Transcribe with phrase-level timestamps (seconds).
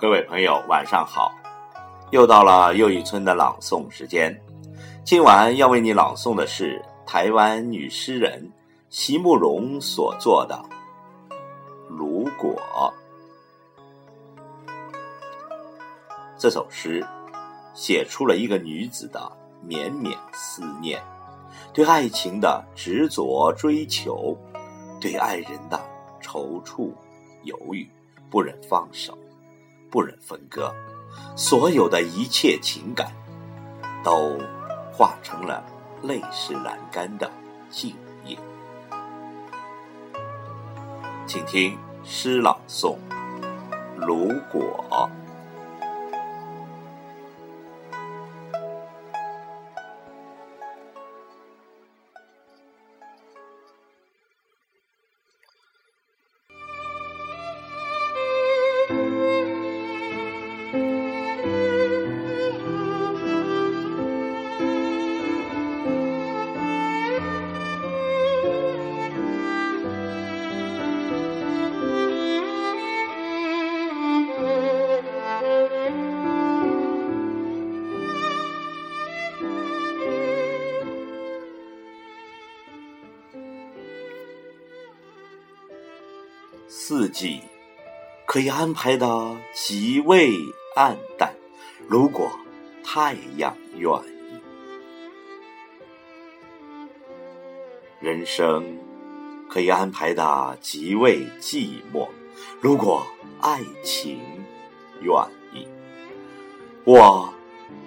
[0.00, 1.30] 各位朋友，晚上好！
[2.10, 4.34] 又到了又一村的朗诵时间。
[5.04, 8.50] 今晚要为你朗诵的是台湾女诗人
[8.88, 10.58] 席慕容所作的
[11.86, 12.54] 《如果》
[16.38, 17.06] 这首诗，
[17.74, 19.30] 写出了一个女子的
[19.62, 20.98] 绵绵思念，
[21.74, 24.34] 对爱情的执着追求，
[24.98, 25.78] 对爱人的
[26.22, 26.90] 踌躇
[27.42, 27.86] 犹豫，
[28.30, 29.14] 不忍放手。
[29.90, 30.72] 不忍分割，
[31.36, 33.12] 所有的一切情感，
[34.04, 34.38] 都
[34.92, 35.64] 化成了
[36.02, 37.30] 泪湿栏杆的
[37.70, 38.38] 静夜。
[41.26, 42.96] 请听诗朗诵：
[43.96, 45.10] 如果。
[86.72, 87.40] 四季
[88.24, 90.30] 可以安排的极为
[90.76, 91.34] 暗淡，
[91.88, 92.30] 如果
[92.84, 94.38] 太阳愿意；
[97.98, 98.78] 人生
[99.48, 102.08] 可以安排的极为寂寞，
[102.60, 103.04] 如果
[103.40, 104.20] 爱情
[105.02, 105.12] 愿
[105.52, 105.66] 意；
[106.84, 107.34] 我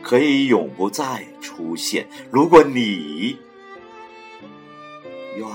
[0.01, 3.39] 可以永不再出现，如果你
[5.37, 5.47] 愿。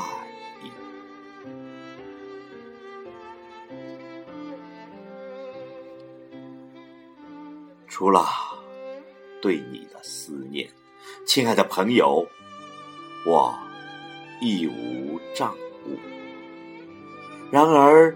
[7.88, 8.26] 除了
[9.40, 10.68] 对你的思念，
[11.24, 12.26] 亲爱的朋友，
[13.26, 13.54] 我
[14.40, 15.54] 亦无障
[15.86, 15.98] 物。
[17.50, 18.14] 然而，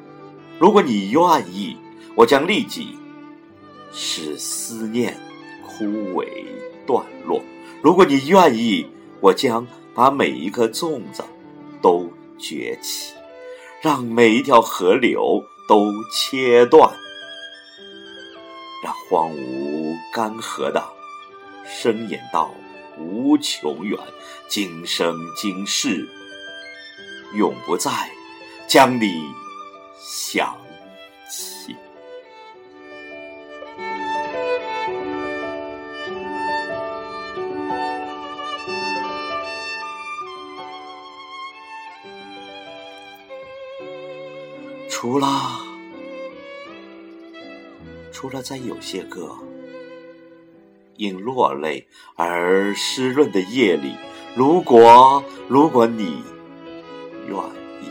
[0.58, 1.76] 如果你愿意，
[2.14, 2.96] 我将立即
[3.92, 5.18] 使思念
[5.66, 5.84] 枯
[6.14, 6.28] 萎
[6.86, 7.40] 断落；
[7.82, 8.86] 如果你愿意，
[9.20, 11.24] 我将把每一颗粽子
[11.80, 13.14] 都崛起，
[13.80, 16.92] 让每一条河流都切断。
[18.82, 20.82] 让荒芜干涸的
[21.64, 22.52] 伸延到
[22.98, 23.96] 无穷远，
[24.48, 26.08] 今生今世
[27.34, 27.90] 永不再
[28.66, 29.22] 将你
[30.00, 30.56] 想
[31.30, 31.76] 起。
[44.90, 45.71] 除了。
[48.22, 49.36] 除了在有些个
[50.94, 53.96] 因落泪而湿润的夜里，
[54.36, 56.22] 如果如果你
[57.26, 57.36] 愿
[57.82, 57.88] 意，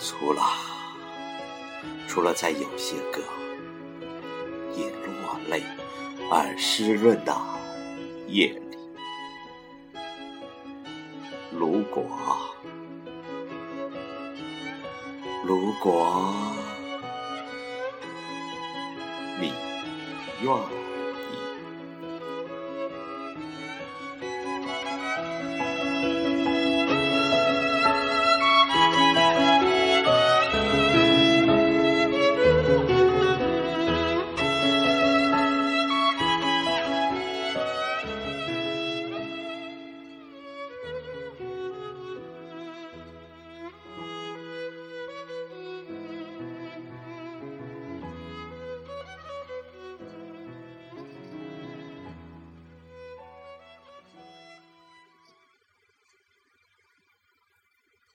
[0.00, 0.42] 除了
[2.08, 3.22] 除了在有些个
[4.74, 4.90] 因
[5.22, 5.62] 落泪
[6.28, 7.32] 而湿润的
[8.26, 8.76] 夜里，
[11.52, 12.04] 如果。
[15.44, 16.34] 如果
[19.40, 19.52] 你
[20.42, 20.87] 愿。